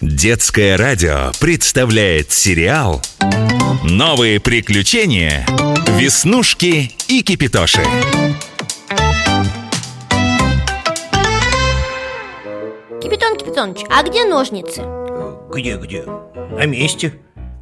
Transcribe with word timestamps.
Детское 0.00 0.78
радио 0.78 1.30
представляет 1.40 2.32
сериал 2.32 3.02
«Новые 3.84 4.40
приключения. 4.40 5.44
Веснушки 5.88 6.90
и 7.06 7.20
Кипитоши». 7.20 7.82
Капитан 13.02 13.36
Капитоныч, 13.36 13.80
а 13.90 14.02
где 14.02 14.24
ножницы? 14.24 14.82
Где-где? 15.50 16.04
На 16.04 16.64
месте 16.64 17.12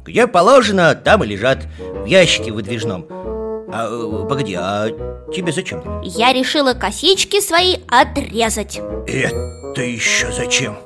Где 0.05 0.25
положено, 0.25 0.95
там 0.95 1.25
и 1.25 1.27
лежат 1.27 1.67
В 1.77 2.05
ящике 2.05 2.53
выдвижном 2.53 3.05
а, 3.09 3.89
э, 3.89 4.27
Погоди, 4.29 4.55
а 4.57 4.87
тебе 5.35 5.51
зачем? 5.51 5.83
Я 6.03 6.31
решила 6.31 6.73
косички 6.73 7.41
свои 7.41 7.79
отрезать 7.89 8.79
Это 9.07 9.81
еще 9.81 10.31
зачем? 10.31 10.77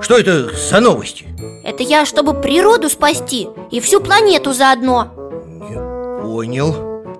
Что 0.00 0.16
это 0.16 0.50
за 0.54 0.80
новости? 0.80 1.26
Это 1.64 1.82
я, 1.82 2.06
чтобы 2.06 2.34
природу 2.34 2.88
спасти 2.88 3.48
и 3.70 3.80
всю 3.80 4.00
планету 4.00 4.52
заодно. 4.52 5.08
Не 5.44 6.22
понял. 6.22 6.74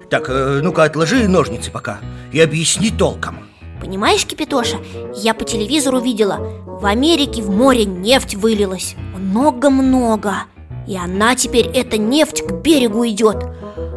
Так, 0.09 0.28
э, 0.28 0.60
ну-ка 0.62 0.84
отложи 0.84 1.28
ножницы 1.28 1.70
пока 1.70 1.98
и 2.33 2.41
объясни 2.41 2.91
толком. 2.91 3.38
Понимаешь, 3.80 4.24
Кипитоша, 4.24 4.78
я 5.14 5.34
по 5.34 5.45
телевизору 5.45 6.00
видела 6.00 6.38
В 6.66 6.86
Америке 6.86 7.42
в 7.42 7.50
море 7.50 7.84
нефть 7.84 8.34
вылилась. 8.34 8.97
Много-много. 9.16 10.45
И 10.86 10.97
она 10.97 11.34
теперь, 11.34 11.66
эта 11.66 11.98
нефть, 11.98 12.42
к 12.42 12.52
берегу 12.52 13.06
идет. 13.06 13.45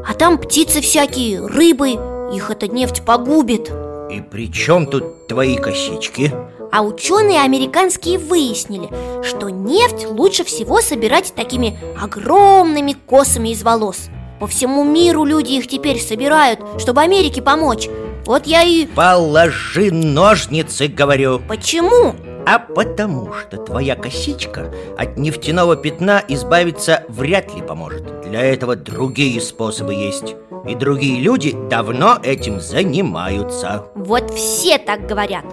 А 0.08 0.14
там 0.14 0.38
птицы 0.38 0.82
всякие, 0.82 1.46
рыбы 1.46 1.92
Их 2.34 2.50
эта 2.50 2.68
нефть 2.68 3.04
погубит. 3.06 3.72
И 4.12 4.20
при 4.20 4.52
чем 4.52 4.88
тут 4.88 5.28
твои 5.28 5.56
косички? 5.56 6.34
А 6.72 6.84
ученые 6.84 7.42
американские 7.42 8.18
выяснили, 8.18 8.90
что 9.24 9.50
нефть 9.50 10.08
лучше 10.08 10.46
всего 10.46 10.82
собирать 10.82 11.34
такими 11.36 11.78
огромными 12.02 12.94
косами 12.94 13.50
из 13.50 13.62
волос. 13.62 14.08
По 14.40 14.48
всему 14.48 14.86
миру 14.86 15.26
люди 15.26 15.54
их 15.54 15.68
теперь 15.68 16.00
собирают, 16.00 16.62
чтобы 16.80 17.02
Америке 17.02 17.42
помочь. 17.42 17.90
Вот 18.26 18.48
я 18.48 18.64
и... 18.64 18.86
Положи 18.86 19.92
ножницы, 19.92 20.88
говорю. 20.88 21.42
Почему? 21.48 22.16
А 22.46 22.58
потому 22.58 23.34
что 23.34 23.58
твоя 23.58 23.96
косичка 23.96 24.74
от 24.98 25.18
нефтяного 25.18 25.76
пятна 25.76 26.24
избавиться 26.28 27.04
вряд 27.10 27.54
ли 27.54 27.62
поможет. 27.62 28.22
Для 28.22 28.42
этого 28.42 28.76
другие 28.78 29.42
способы 29.42 29.94
есть. 29.94 30.36
И 30.68 30.76
другие 30.76 31.20
люди 31.20 31.56
давно 31.70 32.18
этим 32.24 32.62
занимаются. 32.62 33.86
Вот 33.96 34.32
все 34.32 34.78
так 34.78 35.06
говорят 35.06 35.44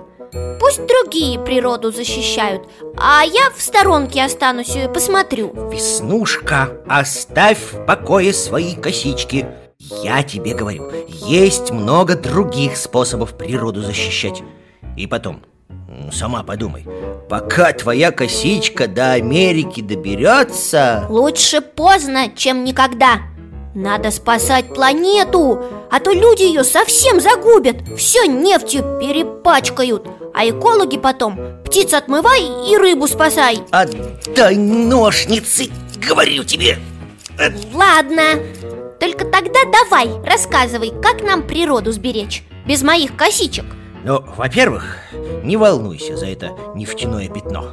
Пусть 0.60 0.86
другие 0.86 1.38
природу 1.38 1.90
защищают 1.90 2.62
А 2.96 3.22
я 3.24 3.50
в 3.56 3.60
сторонке 3.60 4.22
останусь 4.24 4.76
и 4.76 4.88
посмотрю. 4.88 5.52
Веснушка, 5.70 6.70
оставь 6.88 7.58
в 7.72 7.84
покое 7.86 8.32
свои 8.32 8.74
косички. 8.74 9.46
Я 10.02 10.22
тебе 10.22 10.54
говорю, 10.54 10.90
есть 11.08 11.70
много 11.70 12.16
других 12.16 12.76
способов 12.76 13.36
природу 13.38 13.80
защищать. 13.80 14.42
И 14.96 15.06
потом, 15.06 15.42
сама 16.12 16.42
подумай 16.42 16.86
Пока 17.28 17.72
твоя 17.72 18.10
косичка 18.10 18.88
до 18.88 19.12
Америки 19.12 19.80
доберется 19.80 21.06
Лучше 21.08 21.60
поздно, 21.60 22.30
чем 22.34 22.64
никогда 22.64 23.20
Надо 23.78 24.10
спасать 24.10 24.74
планету 24.74 25.62
А 25.88 26.00
то 26.00 26.10
люди 26.10 26.42
ее 26.42 26.64
совсем 26.64 27.20
загубят. 27.20 27.76
Все 27.96 28.26
нефтью 28.26 28.82
перепачкают. 29.00 30.04
А 30.34 30.48
экологи 30.48 30.98
потом 30.98 31.38
птиц 31.64 31.94
отмывай 31.94 32.42
и 32.68 32.76
рыбу 32.76 33.06
спасай. 33.06 33.60
Отдай 33.70 34.56
ножницы, 34.56 35.70
говорю 36.04 36.42
тебе. 36.42 36.78
Ладно, 37.72 38.42
только 38.98 39.24
тогда 39.24 39.60
давай, 39.72 40.08
рассказывай, 40.24 40.92
как 41.00 41.22
нам 41.22 41.44
природу 41.44 41.92
сберечь 41.92 42.42
Без 42.66 42.82
моих 42.82 43.14
косичек. 43.14 43.64
Ну, 44.04 44.24
во-первых, 44.36 44.96
не 45.44 45.56
волнуйся 45.56 46.16
за 46.16 46.26
это 46.26 46.50
нефтяное 46.74 47.28
пятно. 47.28 47.66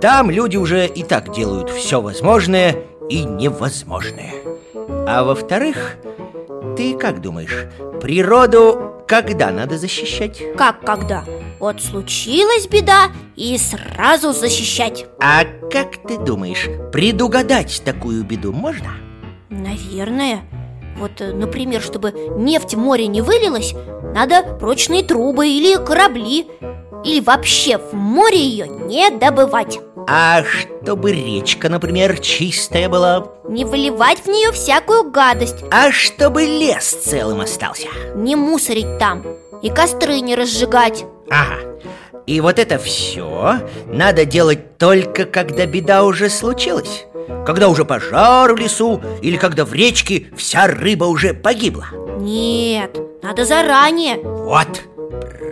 Там 0.00 0.30
люди 0.30 0.56
уже 0.56 0.86
и 0.86 1.02
так 1.02 1.34
делают 1.34 1.68
все 1.70 2.00
возможное 2.00 2.76
и 3.08 3.24
невозможное 3.24 4.47
А 5.10 5.24
во-вторых, 5.24 5.96
ты 6.76 6.94
как 6.94 7.22
думаешь, 7.22 7.64
природу 8.02 9.02
когда 9.08 9.50
надо 9.50 9.78
защищать? 9.78 10.38
Как 10.54 10.82
когда? 10.82 11.24
Вот 11.58 11.80
случилась 11.80 12.66
беда 12.66 13.06
и 13.34 13.56
сразу 13.56 14.34
защищать 14.34 15.06
А 15.18 15.44
как 15.72 15.96
ты 16.06 16.18
думаешь, 16.18 16.68
предугадать 16.92 17.80
такую 17.86 18.22
беду 18.22 18.52
можно? 18.52 18.88
Наверное 19.48 20.42
Вот, 20.98 21.22
э, 21.22 21.32
например, 21.32 21.80
чтобы 21.80 22.12
нефть 22.36 22.74
в 22.74 22.78
море 22.78 23.06
не 23.06 23.22
вылилась 23.22 23.74
Надо 24.14 24.42
прочные 24.60 25.04
трубы 25.04 25.48
или 25.48 25.82
корабли 25.82 26.48
Или 27.02 27.20
вообще 27.20 27.78
в 27.78 27.94
море 27.94 28.38
ее 28.38 28.68
не 28.68 29.08
добывать 29.08 29.80
А 30.10 30.42
чтобы 30.42 31.12
речка, 31.12 31.68
например, 31.68 32.18
чистая 32.18 32.88
была? 32.88 33.28
Не 33.46 33.66
выливать 33.66 34.20
в 34.20 34.26
нее 34.26 34.52
всякую 34.52 35.10
гадость. 35.10 35.56
А 35.70 35.92
чтобы 35.92 36.44
лес 36.44 36.86
целым 37.04 37.42
остался? 37.42 37.88
Не 38.14 38.34
мусорить 38.34 38.98
там 38.98 39.22
И 39.62 39.68
костры 39.68 40.20
не 40.20 40.34
разжигать. 40.34 41.04
Ага. 41.28 41.56
И 42.26 42.40
вот 42.40 42.58
это 42.58 42.78
все 42.78 43.60
надо 43.86 44.24
делать 44.24 44.78
только 44.78 45.26
когда 45.26 45.66
беда 45.66 46.04
уже 46.04 46.30
случилась. 46.30 47.04
Когда 47.44 47.68
уже 47.68 47.84
пожар 47.84 48.54
в 48.54 48.56
лесу 48.56 49.02
Или 49.20 49.36
когда 49.36 49.66
в 49.66 49.74
речке 49.74 50.28
вся 50.38 50.68
рыба 50.68 51.04
уже 51.04 51.34
погибла. 51.34 51.84
Нет, 52.18 52.96
надо 53.22 53.44
заранее. 53.44 54.16
Вот, 54.22 54.68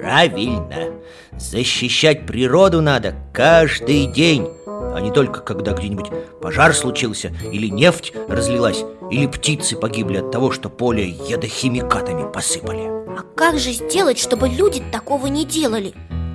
правильно 0.06 0.92
Защищать 1.36 2.26
природу 2.26 2.80
надо 2.80 3.14
каждый 3.32 4.06
день 4.06 4.48
а 4.66 5.00
не 5.00 5.10
только 5.10 5.40
когда 5.40 5.72
где-нибудь 5.72 6.10
пожар 6.40 6.72
случился, 6.72 7.30
или 7.52 7.66
нефть 7.66 8.14
разлилась, 8.28 8.82
или 9.10 9.26
птицы 9.26 9.76
погибли 9.76 10.18
от 10.18 10.30
того, 10.30 10.50
что 10.50 10.70
поле 10.70 11.06
ядохимикатами 11.06 12.32
посыпали. 12.32 12.86
А 12.86 13.22
как 13.36 13.58
же 13.58 13.72
сделать, 13.72 14.18
чтобы 14.18 14.48
люди 14.48 14.82
такого 14.90 15.26
не 15.26 15.44
делали? 15.44 15.92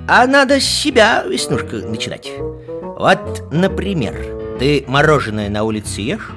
А 0.08 0.28
надо 0.28 0.60
с 0.60 0.64
себя, 0.64 1.24
Веснушка, 1.24 1.78
начинать. 1.78 2.30
Вот, 2.38 3.42
например, 3.50 4.14
ты 4.60 4.84
мороженое 4.86 5.48
на 5.48 5.64
улице 5.64 6.00
ешь? 6.00 6.30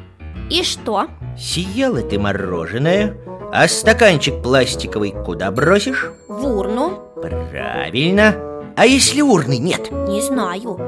И 0.50 0.64
что? 0.64 1.08
Съела 1.38 2.02
ты 2.02 2.18
мороженое, 2.18 3.18
а 3.54 3.68
стаканчик 3.68 4.42
пластиковый 4.42 5.12
куда 5.12 5.52
бросишь? 5.52 6.12
В 6.28 6.44
урну 6.48 7.05
Правильно. 7.30 8.36
А 8.76 8.86
если 8.86 9.22
урны 9.22 9.58
нет? 9.58 9.92
Не 9.92 10.22
знаю. 10.22 10.80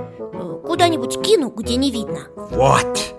Куда-нибудь 0.66 1.22
кину, 1.22 1.50
где 1.50 1.76
не 1.76 1.92
видно. 1.92 2.28
Вот. 2.36 3.16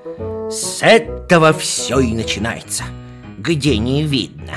С 0.50 0.82
этого 0.82 1.52
все 1.52 2.00
и 2.00 2.12
начинается. 2.14 2.84
Где 3.38 3.78
не 3.78 4.02
видно. 4.02 4.54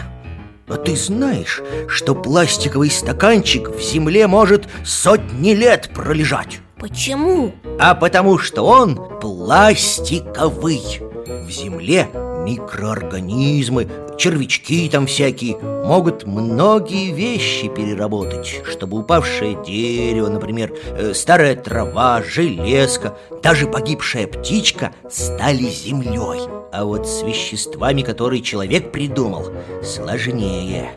А 0.67 0.77
ты 0.77 0.95
знаешь, 0.95 1.61
что 1.87 2.15
пластиковый 2.15 2.89
стаканчик 2.89 3.69
в 3.69 3.81
земле 3.81 4.27
может 4.27 4.67
сотни 4.85 5.51
лет 5.51 5.89
пролежать? 5.93 6.59
Почему? 6.77 7.53
А 7.79 7.93
потому 7.93 8.37
что 8.37 8.65
он 8.65 8.95
пластиковый. 9.19 10.81
В 11.25 11.49
земле 11.51 12.07
микроорганизмы, 12.51 13.87
червячки 14.17 14.89
там 14.89 15.05
всякие 15.07 15.57
Могут 15.57 16.25
многие 16.25 17.11
вещи 17.11 17.67
переработать 17.67 18.61
Чтобы 18.65 18.99
упавшее 18.99 19.57
дерево, 19.65 20.27
например, 20.27 20.73
э, 20.85 21.13
старая 21.13 21.55
трава, 21.55 22.21
железка 22.23 23.17
Даже 23.41 23.67
погибшая 23.67 24.27
птичка 24.27 24.93
стали 25.09 25.63
землей. 25.63 26.47
А 26.71 26.85
вот 26.85 27.07
с 27.07 27.23
веществами, 27.23 28.01
которые 28.01 28.41
человек 28.41 28.91
придумал, 28.91 29.51
сложнее. 29.83 30.91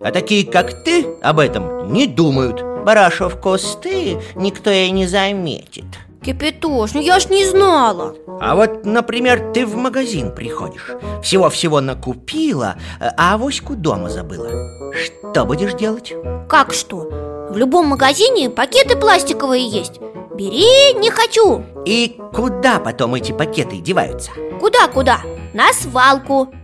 А 0.00 0.10
такие, 0.10 0.44
как 0.44 0.82
ты, 0.82 1.06
об 1.22 1.38
этом 1.38 1.92
не 1.92 2.06
думают. 2.06 2.60
Барашов 2.84 3.40
кусты 3.40 4.18
никто 4.34 4.70
и 4.70 4.90
не 4.90 5.06
заметит 5.06 5.84
Кипятош, 6.22 6.94
ну 6.94 7.00
я 7.00 7.18
ж 7.18 7.28
не 7.30 7.44
знала 7.44 8.14
А 8.40 8.54
вот, 8.54 8.84
например, 8.84 9.52
ты 9.52 9.66
в 9.66 9.76
магазин 9.76 10.32
приходишь 10.34 10.90
Всего-всего 11.22 11.80
накупила, 11.80 12.76
а 13.00 13.34
авоську 13.34 13.74
дома 13.74 14.08
забыла 14.08 14.92
Что 14.92 15.44
будешь 15.44 15.74
делать? 15.74 16.14
Как 16.48 16.72
что? 16.72 17.08
В 17.50 17.56
любом 17.56 17.88
магазине 17.88 18.48
пакеты 18.50 18.96
пластиковые 18.96 19.66
есть 19.66 20.00
Бери, 20.34 20.94
не 20.94 21.10
хочу 21.10 21.64
И 21.84 22.16
куда 22.32 22.78
потом 22.78 23.14
эти 23.14 23.32
пакеты 23.32 23.78
деваются? 23.78 24.30
Куда-куда? 24.60 25.20
На 25.54 25.72
свалку 25.72 26.54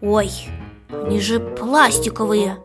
Ой, 0.00 0.30
они 0.90 1.20
же 1.20 1.40
пластиковые 1.40 2.58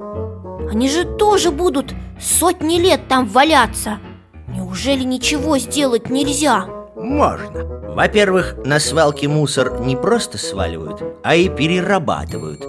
Они 0.69 0.87
же 0.87 1.03
тоже 1.03 1.51
будут 1.51 1.93
сотни 2.19 2.77
лет 2.77 3.07
там 3.07 3.25
валяться 3.25 3.99
Неужели 4.71 5.03
ничего 5.03 5.57
сделать 5.57 6.09
нельзя? 6.09 6.65
Можно. 6.95 7.65
Во-первых, 7.93 8.55
на 8.63 8.79
свалке 8.79 9.27
мусор 9.27 9.81
не 9.81 9.97
просто 9.97 10.37
сваливают, 10.37 11.03
а 11.23 11.35
и 11.35 11.49
перерабатывают. 11.49 12.65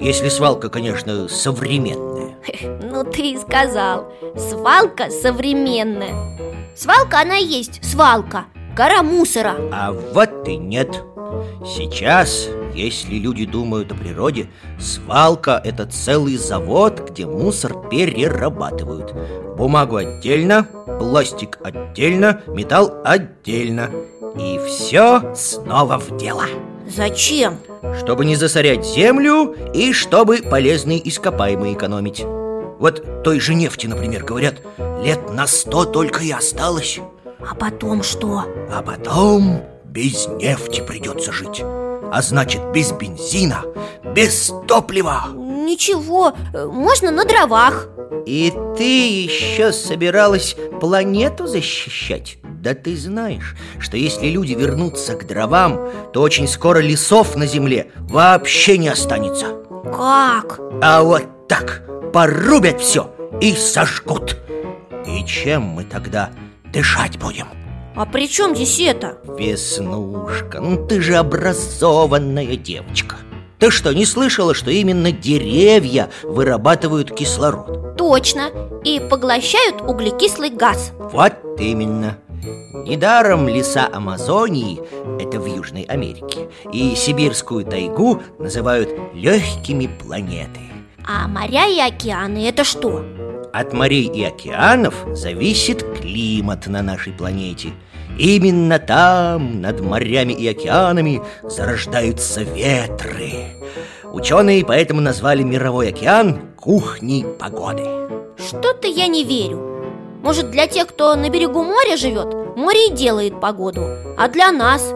Если 0.00 0.30
свалка, 0.30 0.68
конечно, 0.68 1.28
современная. 1.28 2.34
Ну 2.82 3.04
ты 3.04 3.34
и 3.34 3.38
сказал. 3.38 4.12
Свалка 4.36 5.10
современная. 5.10 6.36
Свалка 6.74 7.20
она 7.20 7.38
и 7.38 7.46
есть, 7.46 7.84
свалка. 7.84 8.46
Гора 8.74 9.04
мусора. 9.04 9.54
А 9.72 9.92
вот 9.92 10.48
и 10.48 10.56
нет 10.56 11.04
Сейчас, 11.64 12.48
если 12.74 13.16
люди 13.16 13.46
думают 13.46 13.92
о 13.92 13.94
природе, 13.94 14.48
свалка– 14.78 15.60
это 15.64 15.86
целый 15.86 16.36
завод, 16.36 17.10
где 17.10 17.26
мусор 17.26 17.88
перерабатывают. 17.88 19.14
Бумагу 19.56 19.96
отдельно, 19.96 20.66
пластик 20.98 21.58
отдельно, 21.62 22.42
металл 22.48 22.92
отдельно. 23.04 23.90
И 24.38 24.60
все 24.66 25.34
снова 25.34 25.98
в 25.98 26.16
дело. 26.16 26.44
Зачем? 26.86 27.58
Чтобы 27.98 28.24
не 28.24 28.36
засорять 28.36 28.84
землю 28.84 29.54
и 29.72 29.92
чтобы 29.92 30.38
полезные 30.38 31.06
ископаемые 31.08 31.74
экономить. 31.74 32.24
Вот 32.78 33.22
той 33.22 33.40
же 33.40 33.54
нефти, 33.54 33.86
например, 33.86 34.24
говорят, 34.24 34.56
лет 35.02 35.32
на 35.32 35.46
сто 35.46 35.84
только 35.84 36.22
и 36.22 36.32
осталось. 36.32 37.00
А 37.48 37.54
потом 37.54 38.02
что? 38.02 38.44
А 38.70 38.82
потом 38.82 39.62
без 39.94 40.26
нефти 40.26 40.80
придется 40.80 41.30
жить 41.30 41.62
А 41.62 42.20
значит, 42.20 42.60
без 42.72 42.90
бензина, 42.90 43.62
без 44.04 44.52
топлива 44.66 45.26
Ничего, 45.32 46.32
можно 46.52 47.12
на 47.12 47.24
дровах 47.24 47.86
И 48.26 48.52
ты 48.76 49.22
еще 49.22 49.72
собиралась 49.72 50.56
планету 50.80 51.46
защищать? 51.46 52.38
Да 52.42 52.74
ты 52.74 52.96
знаешь, 52.96 53.54
что 53.78 53.96
если 53.96 54.26
люди 54.26 54.54
вернутся 54.54 55.14
к 55.14 55.28
дровам 55.28 55.88
То 56.12 56.22
очень 56.22 56.48
скоро 56.48 56.80
лесов 56.80 57.36
на 57.36 57.46
земле 57.46 57.92
вообще 57.96 58.78
не 58.78 58.88
останется 58.88 59.62
Как? 59.96 60.58
А 60.82 61.04
вот 61.04 61.46
так, 61.46 61.84
порубят 62.12 62.80
все 62.80 63.14
и 63.40 63.52
сожгут 63.52 64.36
И 65.06 65.24
чем 65.24 65.62
мы 65.62 65.84
тогда 65.84 66.30
дышать 66.72 67.16
будем? 67.16 67.46
А 67.96 68.06
при 68.06 68.28
чем 68.28 68.56
здесь 68.56 68.80
это? 68.80 69.18
Веснушка, 69.38 70.60
ну 70.60 70.84
ты 70.86 71.00
же 71.00 71.14
образованная 71.14 72.56
девочка 72.56 73.16
Ты 73.60 73.70
что, 73.70 73.92
не 73.92 74.04
слышала, 74.04 74.52
что 74.52 74.72
именно 74.72 75.12
деревья 75.12 76.10
вырабатывают 76.24 77.12
кислород? 77.12 77.96
Точно, 77.96 78.50
и 78.82 78.98
поглощают 78.98 79.80
углекислый 79.80 80.50
газ 80.50 80.92
Вот 80.98 81.34
именно 81.58 82.18
Недаром 82.84 83.48
леса 83.48 83.88
Амазонии, 83.90 84.80
это 85.22 85.38
в 85.38 85.46
Южной 85.46 85.82
Америке 85.82 86.48
И 86.72 86.96
сибирскую 86.96 87.64
тайгу 87.64 88.20
называют 88.40 88.90
легкими 89.14 89.86
планеты 89.86 90.60
А 91.06 91.28
моря 91.28 91.68
и 91.68 91.78
океаны 91.78 92.48
это 92.48 92.64
что? 92.64 93.04
От 93.54 93.72
морей 93.72 94.10
и 94.12 94.24
океанов 94.24 95.06
зависит 95.12 95.84
климат 95.96 96.66
на 96.66 96.82
нашей 96.82 97.12
планете. 97.12 97.68
Именно 98.18 98.80
там, 98.80 99.60
над 99.60 99.80
морями 99.80 100.32
и 100.32 100.48
океанами, 100.48 101.22
зарождаются 101.44 102.42
ветры. 102.42 103.54
Ученые 104.12 104.64
поэтому 104.64 105.00
назвали 105.00 105.44
мировой 105.44 105.90
океан 105.90 106.40
кухней 106.56 107.24
погоды 107.38 107.84
Что-то 108.36 108.88
я 108.88 109.06
не 109.06 109.22
верю. 109.22 109.84
Может, 110.20 110.50
для 110.50 110.66
тех, 110.66 110.88
кто 110.88 111.14
на 111.14 111.28
берегу 111.28 111.62
моря 111.62 111.96
живет, 111.96 112.56
море 112.56 112.88
и 112.88 112.92
делает 112.92 113.40
погоду 113.40 113.86
А 114.18 114.26
для 114.26 114.50
нас? 114.50 114.92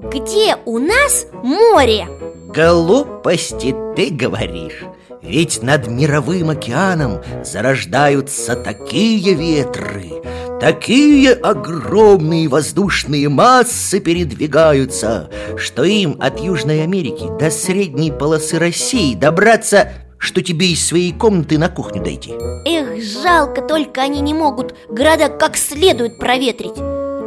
Где 0.00 0.54
у 0.64 0.78
нас 0.78 1.26
море? 1.42 2.06
Глупости 2.54 3.74
ты 3.96 4.10
говоришь. 4.10 4.84
Ведь 5.22 5.60
над 5.60 5.88
мировым 5.88 6.50
океаном 6.50 7.20
зарождаются 7.42 8.54
такие 8.54 9.34
ветры, 9.34 10.22
такие 10.60 11.32
огромные 11.32 12.46
воздушные 12.46 13.28
массы 13.28 13.98
передвигаются, 13.98 15.30
что 15.56 15.82
им 15.82 16.16
от 16.20 16.38
Южной 16.38 16.84
Америки 16.84 17.24
до 17.36 17.50
средней 17.50 18.12
полосы 18.12 18.58
России 18.58 19.16
добраться 19.16 19.90
что 20.20 20.42
тебе 20.42 20.72
из 20.72 20.84
своей 20.84 21.12
комнаты 21.12 21.58
на 21.58 21.68
кухню 21.68 22.02
дойти. 22.02 22.32
Эх, 22.66 23.00
жалко, 23.00 23.62
только 23.62 24.02
они 24.02 24.20
не 24.20 24.34
могут 24.34 24.74
города 24.88 25.28
как 25.28 25.56
следует 25.56 26.18
проветрить 26.18 26.74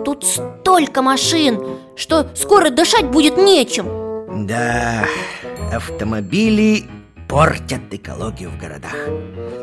Тут 0.03 0.25
столько 0.25 1.01
машин, 1.01 1.61
что 1.95 2.27
скоро 2.35 2.69
дышать 2.69 3.05
будет 3.05 3.37
нечем. 3.37 4.47
Да, 4.47 5.05
автомобили 5.71 6.85
портят 7.27 7.81
экологию 7.91 8.49
в 8.49 8.57
городах. 8.57 8.95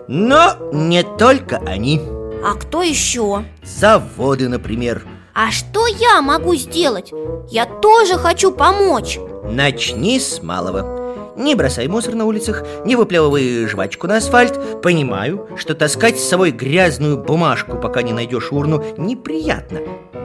Но 0.07 0.57
не 0.73 1.03
только 1.03 1.59
они. 1.67 2.01
А 2.45 2.55
кто 2.55 2.83
еще? 2.83 3.45
Заводы, 3.63 4.49
например. 4.49 5.05
А 5.35 5.51
что 5.51 5.87
я 5.87 6.23
могу 6.23 6.55
сделать? 6.55 7.13
Я 7.51 7.67
тоже 7.67 8.15
хочу 8.17 8.53
помочь. 8.53 9.19
Начни 9.45 10.19
с 10.19 10.43
малого 10.43 10.98
не 11.39 11.55
бросай 11.55 11.89
мусор 11.89 12.15
на 12.15 12.25
улицах, 12.25 12.65
не 12.85 12.97
выплевывай 12.97 13.67
жвачку 13.67 14.07
на 14.07 14.17
асфальт. 14.17 14.83
Понимаю, 14.83 15.49
что 15.57 15.75
таскать 15.75 16.19
с 16.19 16.29
собой 16.29 16.51
грязную 16.51 17.17
бумажку, 17.17 17.77
пока 17.79 18.03
не 18.03 18.13
найдешь 18.13 18.53
урну, 18.53 18.85
неприятно. 18.97 19.81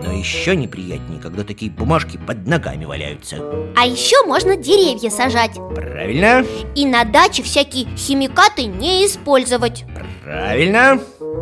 Но 0.05 0.11
еще 0.11 0.55
неприятнее, 0.55 1.21
когда 1.21 1.43
такие 1.43 1.71
бумажки 1.71 2.17
под 2.17 2.45
ногами 2.45 2.83
валяются. 2.85 3.37
А 3.75 3.85
еще 3.85 4.25
можно 4.25 4.57
деревья 4.57 5.09
сажать. 5.09 5.53
Правильно. 5.73 6.45
И 6.75 6.85
на 6.85 7.05
даче 7.05 7.43
всякие 7.43 7.85
химикаты 7.95 8.65
не 8.65 9.05
использовать. 9.05 9.85
Правильно. 10.23 10.99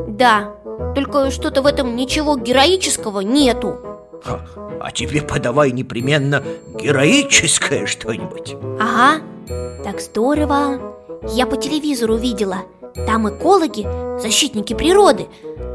Да, 0.10 0.54
только 0.96 1.32
что-то 1.32 1.62
в 1.62 1.66
этом 1.66 1.96
ничего 1.96 2.38
героического 2.38 3.22
нету. 3.22 3.78
А 4.24 4.92
тебе 4.92 5.22
подавай 5.22 5.72
непременно 5.72 6.44
героическое 6.80 7.86
что-нибудь. 7.86 8.56
Ага, 8.80 9.22
так 9.84 10.02
здорово. 10.02 10.80
Я 11.30 11.46
по 11.46 11.58
телевизору 11.58 12.16
видела. 12.16 12.64
Там 12.94 13.30
экологи, 13.30 13.88
защитники 14.20 14.74
природы. 14.74 15.28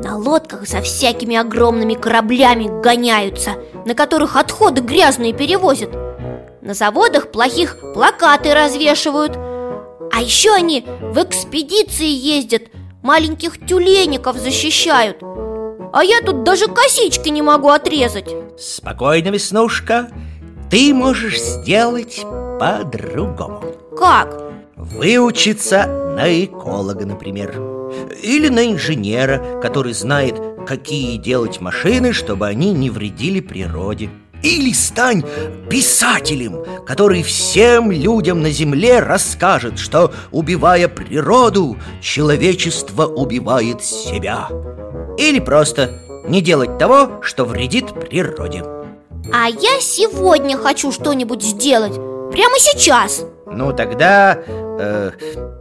На 0.02 0.17
лодках 0.17 0.67
за 0.67 0.82
всякими 0.82 1.37
огромными 1.37 1.94
кораблями 1.94 2.69
гоняются 2.82 3.52
На 3.87 3.94
которых 3.94 4.37
отходы 4.37 4.82
грязные 4.82 5.32
перевозят. 5.32 5.90
На 6.61 6.75
заводах 6.75 7.30
плохих 7.30 7.78
плакаты 7.95 8.54
развешивают. 8.54 9.37
А 10.12 10.21
еще 10.21 10.52
они 10.52 10.85
в 11.00 11.23
экспедиции 11.23 12.09
ездят 12.09 12.62
Маленьких 13.06 13.64
тюлеников 13.64 14.37
защищают. 14.37 15.18
А 15.92 16.02
я 16.02 16.21
тут 16.23 16.42
даже 16.42 16.66
косички 16.66 17.28
не 17.28 17.40
могу 17.40 17.68
отрезать. 17.68 18.28
Спокойно, 18.59 19.28
Веснушка 19.28 20.11
Ты 20.70 20.92
можешь 20.92 21.40
сделать 21.40 22.25
по-другому 22.58 23.62
Как? 23.96 24.42
Выучиться 24.75 25.87
на 26.16 26.44
эколога, 26.44 27.06
например 27.06 27.54
Или 28.23 28.49
на 28.49 28.66
инженера, 28.66 29.61
который 29.62 29.92
знает, 29.92 30.35
какие 30.66 31.18
делать 31.18 31.61
машины, 31.61 32.12
чтобы 32.12 32.46
они 32.49 32.73
не 32.73 32.90
вредили 32.90 33.40
природе 33.40 34.11
или 34.42 34.73
стань 34.73 35.25
писателем, 35.70 36.64
который 36.85 37.23
всем 37.23 37.90
людям 37.90 38.42
на 38.42 38.50
земле 38.50 39.00
расскажет, 39.00 39.78
что, 39.78 40.12
убивая 40.30 40.88
природу, 40.88 41.78
человечество 42.02 43.06
убивает 43.06 43.82
себя. 43.82 44.49
Или 45.18 45.40
просто 45.40 45.99
не 46.28 46.42
делать 46.42 46.78
того, 46.78 47.23
что 47.23 47.44
вредит 47.44 47.92
природе. 47.94 48.62
А 49.33 49.49
я 49.49 49.80
сегодня 49.80 50.56
хочу 50.56 50.92
что-нибудь 50.92 51.42
сделать. 51.42 51.95
Прямо 52.30 52.59
сейчас. 52.59 53.25
Ну 53.47 53.73
тогда... 53.73 54.38
Э, 54.47 55.12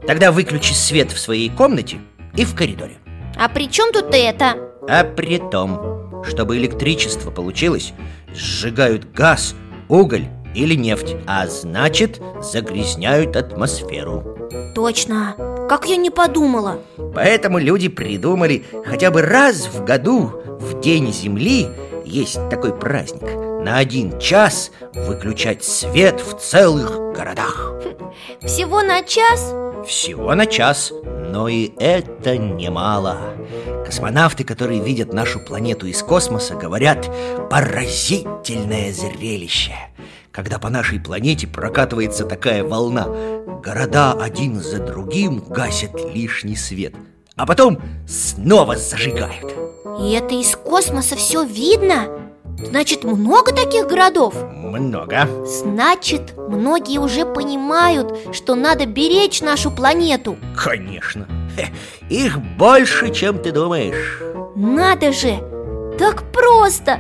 тогда 0.05 0.31
выключи 0.31 0.73
свет 0.73 1.11
в 1.11 1.19
своей 1.19 1.49
комнате 1.49 1.99
и 2.35 2.45
в 2.45 2.55
коридоре. 2.55 2.97
А 3.37 3.49
при 3.49 3.69
чем 3.69 3.91
тут 3.91 4.13
это? 4.13 4.55
А 4.87 5.03
при 5.03 5.37
том, 5.37 6.23
чтобы 6.23 6.57
электричество 6.57 7.31
получилось 7.31 7.93
Сжигают 8.33 9.11
газ, 9.11 9.55
уголь 9.89 10.25
или 10.53 10.75
нефть 10.75 11.15
А 11.27 11.47
значит, 11.47 12.21
загрязняют 12.41 13.35
атмосферу. 13.35 14.37
Точно, 14.73 15.35
как 15.69 15.85
я 15.87 15.95
не 15.97 16.09
подумала. 16.09 16.79
Поэтому 17.13 17.59
люди 17.59 17.87
придумали 17.87 18.65
хотя 18.85 19.11
бы 19.11 19.21
раз 19.21 19.67
в 19.67 19.83
году, 19.83 20.31
в 20.59 20.79
День 20.81 21.11
Земли, 21.11 21.67
есть 22.05 22.39
такой 22.49 22.73
праздник 22.73 23.44
На 23.65 23.79
один 23.79 24.19
час 24.19 24.69
выключать 24.93 25.63
свет 25.63 26.21
в 26.21 26.37
целых 26.37 27.15
городах 27.15 27.73
Всего 28.43 28.83
на 28.83 29.01
час? 29.01 29.55
Всего 29.87 30.35
на 30.35 30.45
час, 30.45 30.93
Но 31.31 31.47
и 31.47 31.71
это 31.79 32.37
немало 32.37 33.17
Космонавты, 33.83 34.43
которые 34.43 34.81
видят 34.81 35.13
нашу 35.13 35.39
планету 35.39 35.87
из 35.87 36.03
космоса, 36.03 36.53
говорят 36.53 37.09
«поразительное 37.49 38.93
зрелище» 38.93 39.73
Когда 40.31 40.59
по 40.59 40.69
нашей 40.69 40.99
планете 40.99 41.47
прокатывается 41.47 42.23
такая 42.23 42.63
волна 42.63 43.07
Города 43.63 44.13
один 44.13 44.61
за 44.61 44.77
другим 44.77 45.39
гасят 45.39 46.13
лишний 46.13 46.55
свет 46.55 46.93
А 47.35 47.47
потом 47.47 47.81
снова 48.07 48.75
зажигают 48.75 49.55
И 49.99 50.11
это 50.11 50.35
из 50.35 50.55
космоса 50.55 51.15
все 51.15 51.43
видно? 51.43 52.24
Значит, 52.63 53.03
много 53.03 53.51
таких 53.53 53.87
городов? 53.87 54.33
Много 54.53 55.27
Значит, 55.45 56.33
многие 56.37 56.99
уже 56.99 57.25
понимают, 57.25 58.17
что 58.33 58.55
надо 58.55 58.85
беречь 58.85 59.41
нашу 59.41 59.71
планету 59.71 60.37
Конечно 60.57 61.27
Их 62.09 62.39
больше, 62.57 63.13
чем 63.13 63.39
ты 63.39 63.51
думаешь 63.51 64.21
Надо 64.55 65.11
же! 65.11 65.37
Так 65.99 66.31
просто! 66.31 66.99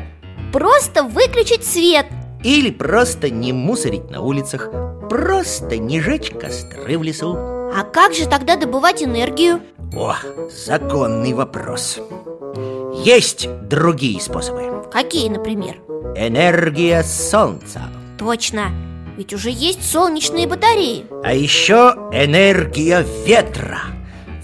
Просто 0.51 1.03
выключить 1.03 1.65
свет 1.65 2.05
Или 2.43 2.71
просто 2.71 3.29
не 3.29 3.53
мусорить 3.53 4.09
на 4.09 4.21
улицах 4.21 4.69
Просто 5.09 5.77
не 5.77 6.01
жечь 6.01 6.31
костры 6.31 6.97
в 6.97 7.03
лесу 7.03 7.33
А 7.35 7.83
как 7.83 8.13
же 8.13 8.27
тогда 8.27 8.55
добывать 8.55 9.03
энергию? 9.03 9.61
О, 9.95 10.15
законный 10.49 11.33
вопрос 11.33 11.99
Есть 13.03 13.47
другие 13.67 14.19
способы 14.19 14.74
Какие, 14.95 15.27
например? 15.27 15.75
Энергия 16.15 17.03
солнца 17.03 17.81
Точно, 18.17 18.71
ведь 19.17 19.33
уже 19.33 19.49
есть 19.49 19.83
солнечные 19.83 20.47
батареи 20.47 21.05
А 21.21 21.33
еще 21.33 21.97
энергия 22.13 23.05
ветра 23.25 23.79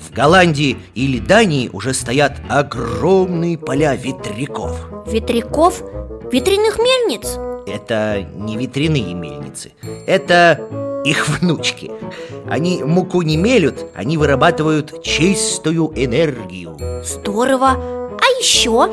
В 0.02 0.14
Голландии 0.14 0.78
или 0.94 1.20
Дании 1.20 1.70
уже 1.72 1.94
стоят 1.94 2.42
огромные 2.50 3.58
поля 3.58 3.96
ветряков 3.96 4.78
Ветряков? 5.08 5.82
Ветряных 6.30 6.80
мельниц? 6.80 7.38
Это 7.66 8.28
не 8.36 8.58
ветряные 8.58 9.14
мельницы 9.14 9.72
Это 10.06 10.60
их 11.06 11.30
внучки 11.30 11.92
Они 12.50 12.84
муку 12.84 13.22
не 13.22 13.38
мелют, 13.38 13.86
они 13.96 14.18
вырабатывают 14.18 15.02
чистую 15.02 15.94
энергию 15.96 16.78
Здорово! 17.06 18.02
А 18.22 18.26
еще? 18.40 18.92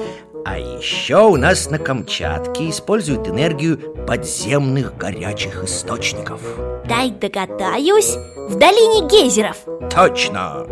А 0.50 0.56
еще 0.58 1.26
у 1.26 1.36
нас 1.36 1.68
на 1.68 1.78
Камчатке 1.78 2.70
используют 2.70 3.28
энергию 3.28 3.76
подземных 4.06 4.96
горячих 4.96 5.62
источников 5.62 6.40
Дай 6.88 7.10
догадаюсь, 7.10 8.16
в 8.48 8.54
долине 8.54 9.06
гейзеров 9.06 9.58
Точно! 9.94 10.66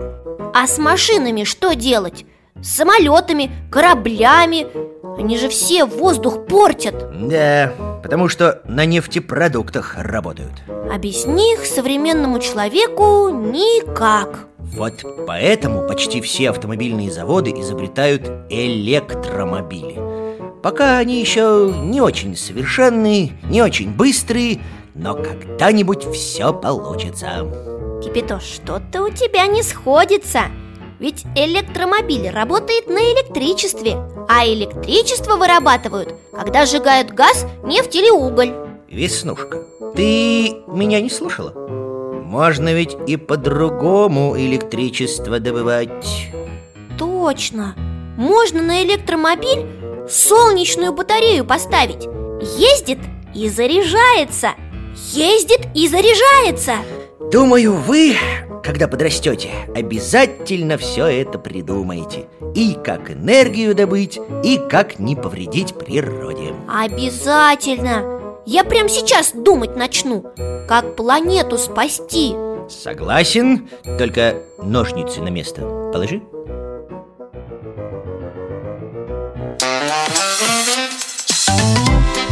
А 0.55 0.67
с 0.67 0.79
машинами 0.79 1.45
что 1.45 1.75
делать? 1.75 2.25
С 2.55 2.69
самолетами, 2.69 3.51
кораблями 3.71 4.67
Они 5.19 5.37
же 5.37 5.51
все 5.51 5.85
воздух 5.85 6.47
портят 6.47 7.11
Да, 7.29 7.75
потому 8.07 8.29
что 8.29 8.63
на 8.67 8.85
нефтепродуктах 8.85 9.97
работают. 9.99 10.53
Без 11.01 11.27
них 11.27 11.67
современному 11.67 12.39
человеку 12.39 13.31
никак. 13.31 14.47
Вот 14.59 15.03
поэтому 15.27 15.89
почти 15.89 16.21
все 16.21 16.51
автомобильные 16.51 17.11
заводы 17.11 17.51
изобретают 17.51 18.31
электромобили. 18.49 19.99
Пока 20.63 20.99
они 20.99 21.21
еще 21.21 21.75
не 21.83 22.01
очень 22.01 22.37
совершенные, 22.37 23.33
не 23.43 23.61
очень 23.61 23.91
быстрые 23.91 24.61
Но 24.95 25.15
когда-нибудь 25.15 26.05
все 26.15 26.53
получится. 26.53 27.45
Кипятош, 28.05 28.45
что-то 28.45 29.03
у 29.03 29.11
тебя 29.11 29.49
не 29.49 29.65
сходится 29.65 30.43
Ведь 30.99 31.25
электромобиль 31.35 32.31
работает 32.31 32.89
на 32.89 32.99
электричестве 32.99 33.97
А 34.29 34.47
электричество 34.47 35.37
вырабатывают, 35.37 36.15
когда 36.33 36.65
сжигают 36.65 37.11
газ, 37.11 37.47
нефть 37.65 37.97
или 37.97 38.11
уголь. 38.11 38.55
Веснушка, 38.89 39.63
ты 39.95 40.53
меня 40.67 41.01
не 41.01 41.11
слушала? 41.11 41.53
Можно 42.25 42.73
ведь 42.73 42.97
и 43.07 43.17
по-другому 43.17 44.37
электричество 44.39 45.39
добывать. 45.39 46.31
Точно! 46.99 47.75
Можно 48.17 48.63
на 48.63 48.83
электромобиль 48.83 49.67
солнечную 50.09 50.93
батарею 50.93 51.45
поставить. 51.45 52.05
Ездит 52.59 52.99
и 53.35 53.49
заряжается. 53.49 54.53
Ездит 55.13 55.69
и 55.75 55.87
заряжается. 55.89 56.77
Думаю, 57.31 57.75
вы, 57.75 58.17
когда 58.67 58.89
подрастете, 58.89 59.51
обязательно 59.77 60.77
все 60.77 61.07
это 61.07 61.39
придумаете 61.39 62.27
И 62.57 62.77
как 62.85 63.13
энергию 63.13 63.77
добыть, 63.77 64.19
и 64.43 64.59
как 64.59 64.99
не 64.99 65.15
повредить 65.15 65.75
природе. 65.75 66.53
Обязательно! 66.69 68.43
Я 68.45 68.65
прямо 68.65 68.89
сейчас 68.89 69.33
думать 69.33 69.77
начну. 69.77 70.25
Как 70.69 70.97
планету 70.97 71.59
спасти? 71.59 72.35
Согласен, 72.69 73.69
только 73.99 74.43
ножницы 74.59 75.21
на 75.21 75.29
место 75.29 75.61
положи. 75.93 76.21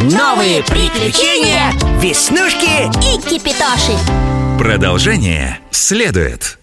Новые 0.01 0.63
приключения 0.65 1.73
Веснушки 2.01 2.91
И 3.07 3.21
кипятоши 3.23 4.34
Продолжение 4.59 5.59
следует 5.71 6.59